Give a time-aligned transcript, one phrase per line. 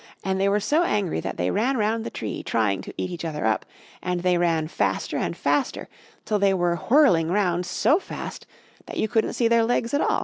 [0.23, 3.23] And they were so angry that they ran round the tree, trying to eat each
[3.23, 3.67] other up,
[4.01, 5.87] and they ran faster and faster
[6.25, 8.47] till they were whirling round so fast
[8.87, 10.19] that you couldn't see their legs at all.